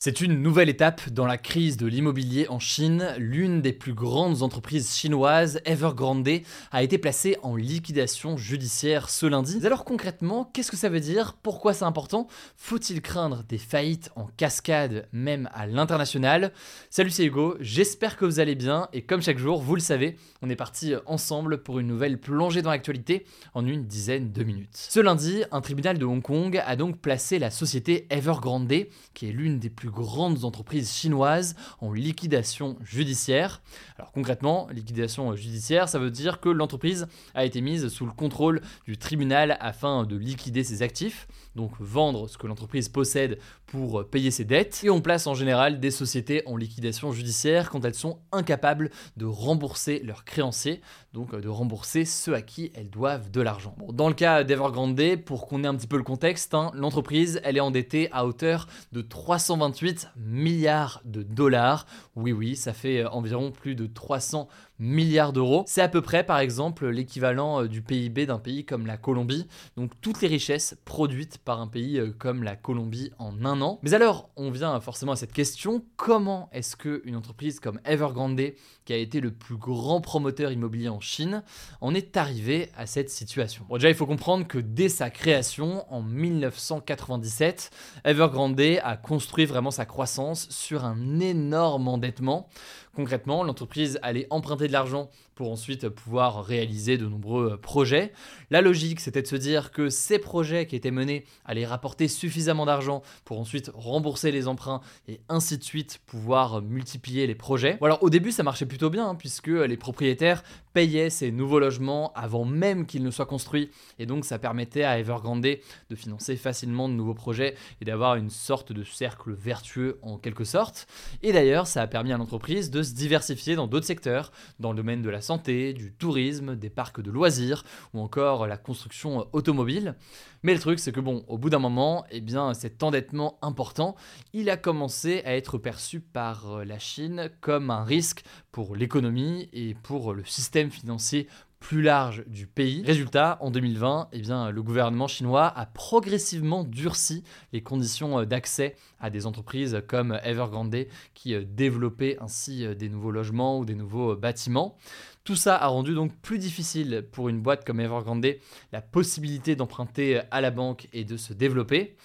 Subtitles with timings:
[0.00, 3.16] C'est une nouvelle étape dans la crise de l'immobilier en Chine.
[3.18, 6.28] L'une des plus grandes entreprises chinoises, Evergrande,
[6.70, 9.58] a été placée en liquidation judiciaire ce lundi.
[9.66, 11.36] Alors concrètement, qu'est-ce que ça veut dire?
[11.42, 12.28] Pourquoi c'est important?
[12.56, 16.52] Faut-il craindre des faillites en cascade, même à l'international?
[16.90, 20.16] Salut, c'est Hugo, j'espère que vous allez bien et comme chaque jour, vous le savez,
[20.42, 24.68] on est parti ensemble pour une nouvelle plongée dans l'actualité en une dizaine de minutes.
[24.76, 28.72] Ce lundi, un tribunal de Hong Kong a donc placé la société Evergrande,
[29.12, 33.62] qui est l'une des plus grandes entreprises chinoises en liquidation judiciaire.
[33.98, 38.60] Alors concrètement, liquidation judiciaire, ça veut dire que l'entreprise a été mise sous le contrôle
[38.86, 44.30] du tribunal afin de liquider ses actifs, donc vendre ce que l'entreprise possède pour payer
[44.30, 44.80] ses dettes.
[44.84, 49.26] Et on place en général des sociétés en liquidation judiciaire quand elles sont incapables de
[49.26, 50.80] rembourser leurs créanciers,
[51.18, 53.74] donc de rembourser ceux à qui elles doivent de l'argent.
[53.92, 57.56] Dans le cas d'Evergrande, pour qu'on ait un petit peu le contexte, hein, l'entreprise, elle
[57.56, 61.86] est endettée à hauteur de 328 milliards de dollars.
[62.14, 64.48] Oui, oui, ça fait environ plus de 300
[64.78, 65.64] milliards d'euros.
[65.66, 69.46] C'est à peu près, par exemple, l'équivalent du PIB d'un pays comme la Colombie.
[69.76, 73.78] Donc toutes les richesses produites par un pays comme la Colombie en un an.
[73.82, 78.40] Mais alors, on vient forcément à cette question comment est-ce qu'une entreprise comme Evergrande,
[78.84, 81.42] qui a été le plus grand promoteur immobilier en Chine,
[81.80, 83.64] en est arrivée à cette situation?
[83.68, 87.70] Bon, déjà, il faut comprendre que dès sa création en 1997,
[88.04, 92.48] Evergrande a construit vraiment sa croissance sur un énorme endettement.
[92.94, 98.10] Concrètement, l'entreprise allait emprunter de l'argent pour ensuite pouvoir réaliser de nombreux projets.
[98.50, 102.66] La logique, c'était de se dire que ces projets qui étaient menés allaient rapporter suffisamment
[102.66, 107.78] d'argent pour ensuite rembourser les emprunts et ainsi de suite pouvoir multiplier les projets.
[107.80, 110.42] Alors au début, ça marchait plutôt bien hein, puisque les propriétaires
[110.72, 113.70] payaient ces nouveaux logements avant même qu'ils ne soient construits
[114.00, 118.30] et donc ça permettait à Evergrande de financer facilement de nouveaux projets et d'avoir une
[118.30, 120.88] sorte de cercle vertueux en quelque sorte.
[121.22, 124.78] Et d'ailleurs, ça a permis à l'entreprise de se diversifier dans d'autres secteurs, dans le
[124.78, 129.94] domaine de la du tourisme, des parcs de loisirs ou encore la construction automobile.
[130.42, 133.96] Mais le truc, c'est que bon, au bout d'un moment, eh bien, cet endettement important,
[134.32, 139.74] il a commencé à être perçu par la Chine comme un risque pour l'économie et
[139.74, 141.28] pour le système financier
[141.60, 142.82] plus large du pays.
[142.84, 149.10] Résultat, en 2020, eh bien, le gouvernement chinois a progressivement durci les conditions d'accès à
[149.10, 154.76] des entreprises comme Evergrande qui développaient ainsi des nouveaux logements ou des nouveaux bâtiments.
[155.24, 158.26] Tout ça a rendu donc plus difficile pour une boîte comme Evergrande
[158.72, 161.96] la possibilité d'emprunter à la banque et de se développer.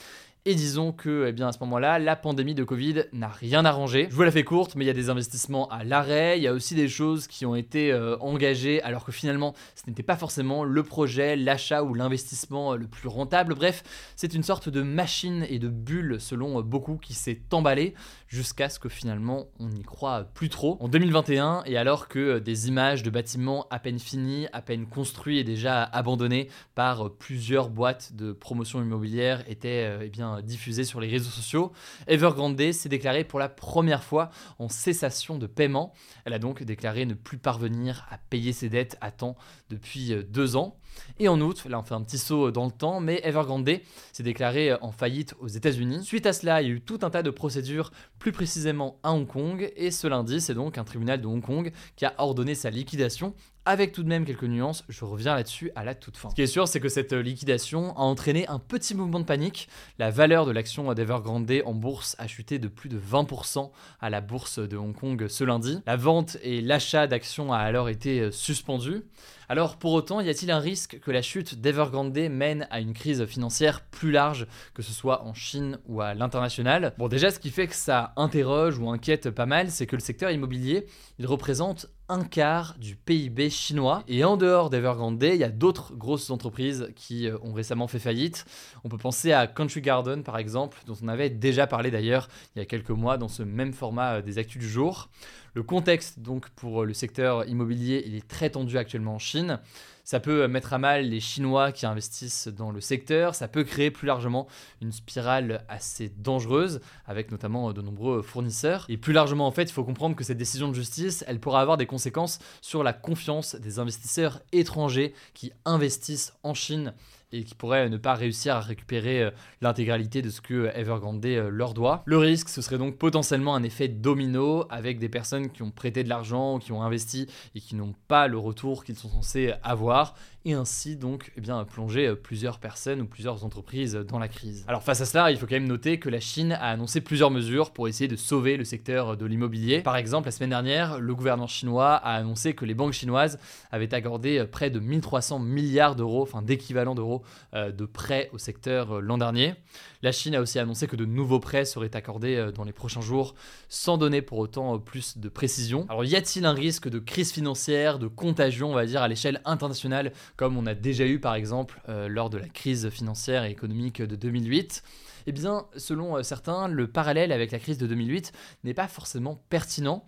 [0.46, 4.08] Et disons que, eh à ce moment-là, la pandémie de Covid n'a rien arrangé.
[4.10, 6.38] Je vous la fais courte, mais il y a des investissements à l'arrêt.
[6.38, 9.90] Il y a aussi des choses qui ont été euh, engagées alors que finalement, ce
[9.90, 13.56] n'était pas forcément le projet, l'achat ou l'investissement le plus rentable.
[13.56, 13.84] Bref,
[14.18, 17.94] c'est une sorte de machine et de bulle, selon beaucoup, qui s'est emballée
[18.34, 20.78] jusqu'à ce que finalement on n'y croit plus trop.
[20.80, 25.38] En 2021, et alors que des images de bâtiments à peine finis, à peine construits
[25.38, 31.10] et déjà abandonnés par plusieurs boîtes de promotion immobilière étaient eh bien diffusée sur les
[31.10, 31.74] réseaux sociaux,
[32.08, 35.94] Evergrande s'est déclarée pour la première fois en cessation de paiement.
[36.26, 39.36] Elle a donc déclaré ne plus parvenir à payer ses dettes à temps
[39.70, 40.80] depuis deux ans.
[41.20, 43.80] Et en août, là on fait un petit saut dans le temps, mais Evergrande
[44.12, 46.04] s'est déclaré en faillite aux États-Unis.
[46.04, 49.14] Suite à cela, il y a eu tout un tas de procédures, plus précisément à
[49.14, 52.56] Hong Kong, et ce lundi, c'est donc un tribunal de Hong Kong qui a ordonné
[52.56, 53.34] sa liquidation
[53.66, 56.30] avec tout de même quelques nuances, je reviens là-dessus à la toute fin.
[56.30, 59.70] Ce qui est sûr, c'est que cette liquidation a entraîné un petit mouvement de panique.
[60.00, 63.72] La valeur de l'action d'Evergrande en bourse a chuté de plus de 20%
[64.02, 65.80] à la bourse de Hong Kong ce lundi.
[65.86, 69.04] La vente et l'achat d'actions a alors été suspendus.
[69.50, 73.26] Alors pour autant, y a-t-il un risque que la chute d'Evergrande mène à une crise
[73.26, 76.94] financière plus large, que ce soit en Chine ou à l'international?
[76.98, 80.02] Bon déjà, ce qui fait que ça interroge ou inquiète pas mal, c'est que le
[80.02, 80.86] secteur immobilier,
[81.20, 84.04] il représente un quart du PIB chinois.
[84.08, 88.00] Et en dehors d'Evergrande, il y a d'autres grosses entreprises qui euh, ont récemment fait
[88.00, 88.46] faillite.
[88.84, 92.60] On peut penser à Country Garden par exemple, dont on avait déjà parlé d'ailleurs il
[92.60, 95.10] y a quelques mois dans ce même format euh, des actus du jour.
[95.56, 99.60] Le contexte donc pour le secteur immobilier, il est très tendu actuellement en Chine.
[100.04, 103.92] Ça peut mettre à mal les Chinois qui investissent dans le secteur, ça peut créer
[103.92, 104.48] plus largement
[104.82, 108.86] une spirale assez dangereuse, avec notamment de nombreux fournisseurs.
[108.90, 111.62] Et plus largement, en fait, il faut comprendre que cette décision de justice, elle pourra
[111.62, 116.94] avoir des conséquences sur la confiance des investisseurs étrangers qui investissent en Chine
[117.34, 119.32] et qui pourraient ne pas réussir à récupérer euh,
[119.62, 122.04] l'intégralité de ce que Evergrande euh, leur doit.
[122.06, 126.04] Le risque, ce serait donc potentiellement un effet domino avec des personnes qui ont prêté
[126.04, 130.16] de l'argent, qui ont investi et qui n'ont pas le retour qu'ils sont censés avoir
[130.46, 134.66] et ainsi donc eh bien, plonger euh, plusieurs personnes ou plusieurs entreprises dans la crise.
[134.68, 137.32] Alors face à cela, il faut quand même noter que la Chine a annoncé plusieurs
[137.32, 139.82] mesures pour essayer de sauver le secteur de l'immobilier.
[139.82, 143.40] Par exemple, la semaine dernière, le gouvernement chinois a annoncé que les banques chinoises
[143.72, 147.24] avaient accordé près de 1300 milliards d'euros, enfin d'équivalent d'euros,
[147.54, 149.56] euh, de prêts au secteur euh, l'an dernier.
[150.02, 153.36] La Chine a aussi annoncé que de nouveaux prêts seraient accordés dans les prochains jours,
[153.70, 155.86] sans donner pour autant plus de précision.
[155.88, 159.42] Alors y a-t-il un risque de crise financière, de contagion, on va dire, à l'échelle
[159.46, 163.52] internationale comme on a déjà eu par exemple euh, lors de la crise financière et
[163.52, 164.84] économique de 2008
[165.26, 168.32] eh bien, selon euh, certains, le parallèle avec la crise de 2008
[168.64, 170.04] n'est pas forcément pertinent.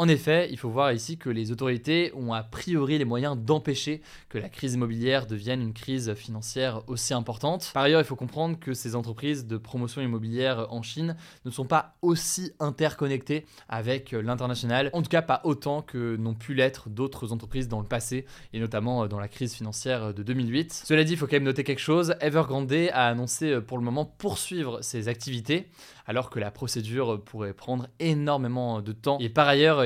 [0.00, 4.00] En effet, il faut voir ici que les autorités ont a priori les moyens d'empêcher
[4.30, 7.70] que la crise immobilière devienne une crise financière aussi importante.
[7.74, 11.66] Par ailleurs, il faut comprendre que ces entreprises de promotion immobilière en Chine ne sont
[11.66, 17.30] pas aussi interconnectées avec l'international, en tout cas pas autant que n'ont pu l'être d'autres
[17.34, 18.24] entreprises dans le passé,
[18.54, 20.82] et notamment dans la crise financière de 2008.
[20.86, 24.06] Cela dit, il faut quand même noter quelque chose, Evergrande a annoncé pour le moment
[24.06, 25.68] poursuivre ses activités,
[26.06, 29.18] alors que la procédure pourrait prendre énormément de temps.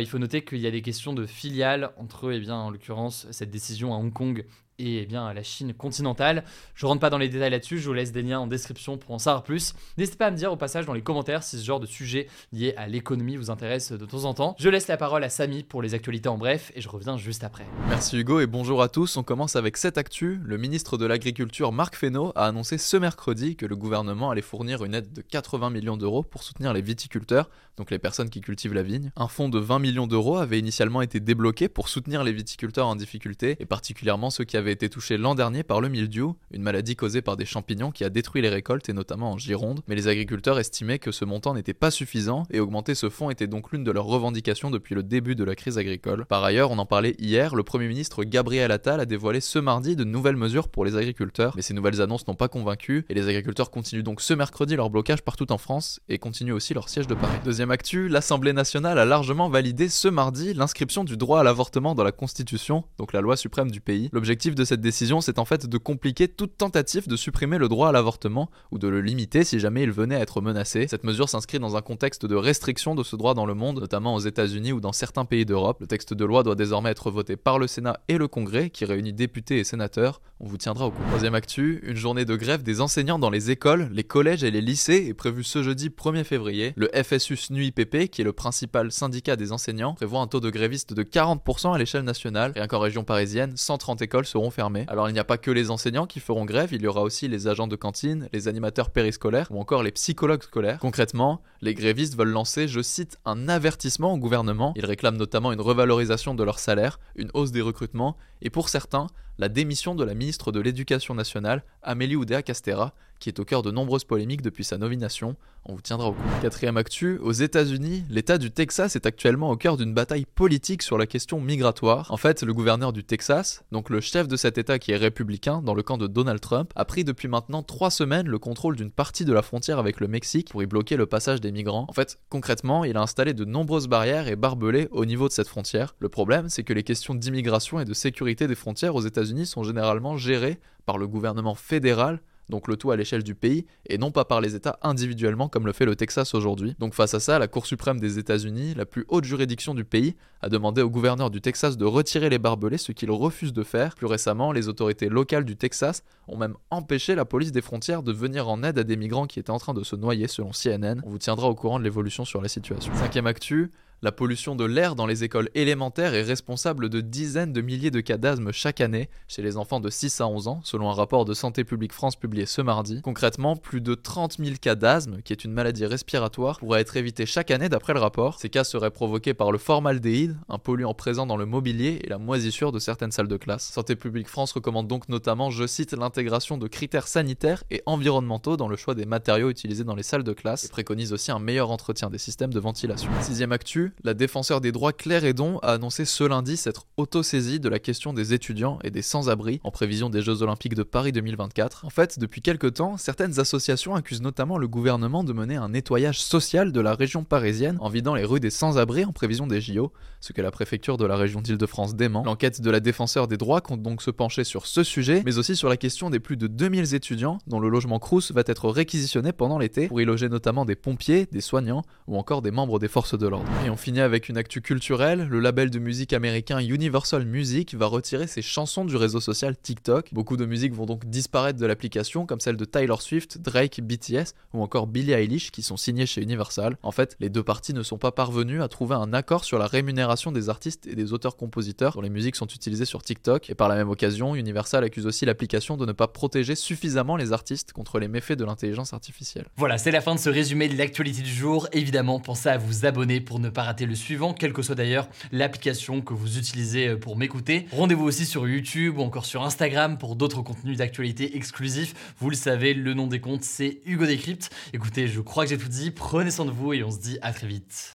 [0.05, 3.27] Il faut noter qu'il y a des questions de filiales entre, eh bien, en l'occurrence,
[3.31, 4.45] cette décision à Hong Kong
[4.79, 6.45] et eh bien, la Chine continentale.
[6.75, 9.15] Je rentre pas dans les détails là-dessus, je vous laisse des liens en description pour
[9.15, 9.75] en savoir plus.
[9.99, 12.27] N'hésitez pas à me dire au passage dans les commentaires si ce genre de sujet
[12.53, 14.57] lié à l'économie vous intéresse de temps en temps.
[14.59, 17.45] Je laisse la parole à Samy pour les actualités en bref et je reviens juste
[17.45, 17.67] après.
[17.89, 19.17] Merci Hugo et bonjour à tous.
[19.17, 20.41] On commence avec cette actu.
[20.43, 24.85] Le ministre de l'Agriculture Marc Fesneau a annoncé ce mercredi que le gouvernement allait fournir
[24.85, 28.75] une aide de 80 millions d'euros pour soutenir les viticulteurs, donc les personnes qui cultivent
[28.75, 29.13] la vigne.
[29.17, 32.97] Un fonds de 20 millions d'euros avait initialement été débloqué pour soutenir les viticulteurs en
[32.97, 36.97] difficulté et particulièrement ceux qui avaient été touché l'an dernier par le mildiou, une maladie
[36.97, 40.09] causée par des champignons qui a détruit les récoltes et notamment en Gironde, mais les
[40.09, 43.85] agriculteurs estimaient que ce montant n'était pas suffisant et augmenter ce fonds était donc l'une
[43.85, 46.27] de leurs revendications depuis le début de la crise agricole.
[46.27, 49.97] Par ailleurs, on en parlait hier, le Premier ministre Gabriel Attal a dévoilé ce mardi
[49.97, 53.29] de nouvelles mesures pour les agriculteurs, mais ces nouvelles annonces n'ont pas convaincu et les
[53.29, 57.07] agriculteurs continuent donc ce mercredi leur blocage partout en France et continuent aussi leur siège
[57.07, 57.37] de Paris.
[57.45, 62.05] Deuxième actu, l'Assemblée nationale a largement validé ce mardi l'inscription du droit à l'avortement dans
[62.05, 64.09] la Constitution, donc la loi suprême du pays.
[64.13, 67.89] L'objectif de cette décision c'est en fait de compliquer toute tentative de supprimer le droit
[67.89, 70.87] à l'avortement ou de le limiter si jamais il venait à être menacé.
[70.89, 74.15] Cette mesure s'inscrit dans un contexte de restriction de ce droit dans le monde, notamment
[74.15, 75.79] aux États-Unis ou dans certains pays d'Europe.
[75.81, 78.85] Le texte de loi doit désormais être voté par le Sénat et le Congrès, qui
[78.85, 80.21] réunit députés et sénateurs.
[80.41, 81.09] On vous tiendra au courant.
[81.09, 84.61] Troisième actu, une journée de grève des enseignants dans les écoles, les collèges et les
[84.61, 86.73] lycées est prévue ce jeudi 1er février.
[86.77, 90.93] Le FSU SNUIPP, qui est le principal syndicat des enseignants, prévoit un taux de grévistes
[90.93, 92.53] de 40% à l'échelle nationale.
[92.55, 94.85] Rien qu'en région parisienne, 130 écoles seront fermées.
[94.89, 97.29] Alors il n'y a pas que les enseignants qui feront grève, il y aura aussi
[97.29, 100.79] les agents de cantine, les animateurs périscolaires ou encore les psychologues scolaires.
[100.79, 104.73] Concrètement, les grévistes veulent lancer, je cite, un avertissement au gouvernement.
[104.77, 109.07] Ils réclament notamment une revalorisation de leur salaire, une hausse des recrutements et pour certains,
[109.39, 112.95] la démission de la ministre de l'Éducation nationale, Amélie Oudéa-Castera,
[113.25, 115.35] qui est au cœur de nombreuses polémiques depuis sa nomination.
[115.65, 116.41] On vous tiendra au courant.
[116.43, 120.99] Quatrième actu, aux États-Unis, l'État du Texas est actuellement au cœur d'une bataille politique sur
[120.99, 122.13] la question migratoire.
[122.13, 125.63] En fait, le gouverneur du Texas, donc le chef de cet État qui est républicain
[125.63, 128.91] dans le camp de Donald Trump, a pris depuis maintenant trois semaines le contrôle d'une
[128.91, 131.87] partie de la frontière avec le Mexique pour y bloquer le passage des migrants.
[131.89, 135.49] En fait, concrètement, il a installé de nombreuses barrières et barbelés au niveau de cette
[135.49, 135.95] frontière.
[135.99, 139.65] Le problème, c'est que les questions d'immigration et de sécurité des frontières aux États-Unis sont
[139.65, 144.11] généralement gérées par le gouvernement fédéral donc le tout à l'échelle du pays, et non
[144.11, 146.75] pas par les États individuellement comme le fait le Texas aujourd'hui.
[146.79, 150.15] Donc face à ça, la Cour suprême des États-Unis, la plus haute juridiction du pays,
[150.43, 153.95] a demandé au gouverneur du Texas de retirer les barbelés, ce qu'il refuse de faire.
[153.95, 158.13] Plus récemment, les autorités locales du Texas ont même empêché la police des frontières de
[158.13, 161.01] venir en aide à des migrants qui étaient en train de se noyer selon CNN.
[161.05, 162.93] On vous tiendra au courant de l'évolution sur la situation.
[162.95, 163.71] Cinquième actu,
[164.05, 168.03] la pollution de l'air dans les écoles élémentaires est responsable de dizaines de milliers de
[168.03, 171.25] cas d'asthme chaque année chez les enfants de 6 à 11 ans, selon un rapport
[171.25, 173.01] de Santé publique France publié ce mardi.
[173.01, 177.25] Concrètement, plus de 30 000 cas d'asthme, qui est une maladie respiratoire, pourraient être évités
[177.25, 178.39] chaque année d'après le rapport.
[178.39, 182.19] Ces cas seraient provoqués par le formaldéhyde, un polluant présent dans le mobilier et la
[182.19, 183.73] moisissure de certaines salles de classe.
[183.73, 188.69] Santé publique France recommande donc notamment, je cite, l'intégration de critères sanitaires et environnementaux dans
[188.69, 191.71] le choix des matériaux utilisés dans les salles de classe et préconise aussi un meilleur
[191.71, 193.11] entretien des systèmes de ventilation.
[193.23, 197.69] Sixième actu, la défenseur des droits Claire Edon a annoncé ce lundi s'être auto-saisie de
[197.69, 201.85] la question des étudiants et des sans-abri en prévision des Jeux Olympiques de Paris 2024.
[201.85, 206.21] En fait, depuis quelques temps, certaines associations accusent notamment le gouvernement de mener un nettoyage
[206.21, 209.93] social de la région parisienne en vidant les rues des sans-abri en prévision des JO,
[210.21, 212.23] ce que la préfecture de la région d'Île-de-France dément.
[212.25, 215.57] L'enquête de la défenseur des droits compte donc se pencher sur ce sujet, mais aussi
[215.57, 219.33] sur la question des plus de 2000 étudiants dont le logement Crous va être réquisitionné
[219.33, 222.89] pendant l'été pour y loger notamment des pompiers, des soignants ou encore des membres des
[222.89, 223.51] forces de l'ordre.
[223.75, 228.29] On finit avec une actu culturelle, le label de musique américain Universal Music va retirer
[228.29, 230.11] ses chansons du réseau social TikTok.
[230.13, 234.37] Beaucoup de musiques vont donc disparaître de l'application comme celle de Tyler Swift, Drake, BTS
[234.53, 236.77] ou encore Billie Eilish qui sont signés chez Universal.
[236.85, 239.67] En fait, les deux parties ne sont pas parvenues à trouver un accord sur la
[239.67, 243.69] rémunération des artistes et des auteurs-compositeurs dont les musiques sont utilisées sur TikTok et par
[243.69, 247.99] la même occasion, Universal accuse aussi l'application de ne pas protéger suffisamment les artistes contre
[247.99, 249.47] les méfaits de l'intelligence artificielle.
[249.57, 251.67] Voilà, c'est la fin de ce résumé de l'actualité du jour.
[251.73, 255.09] Évidemment, pensez à vous abonner pour ne pas rater le suivant, quelle que soit d'ailleurs
[255.33, 257.67] l'application que vous utilisez euh, pour m'écouter.
[257.73, 261.95] Rendez-vous aussi sur YouTube ou encore sur Instagram pour d'autres contenus d'actualité exclusifs.
[262.19, 264.51] Vous le savez, le nom des comptes, c'est Hugo Décrypte.
[264.73, 265.91] Écoutez, je crois que j'ai tout dit.
[265.91, 267.93] Prenez soin de vous et on se dit à très vite.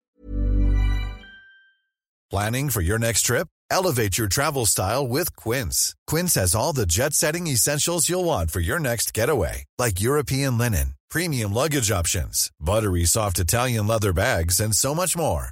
[2.32, 3.48] Planning for your next trip?
[3.72, 5.96] Elevate your travel style with Quince.
[6.06, 10.58] Quince has all the jet setting essentials you'll want for your next getaway, like European
[10.58, 15.52] linen, premium luggage options, buttery soft Italian leather bags, and so much more.